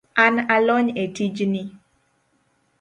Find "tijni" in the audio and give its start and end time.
1.15-1.63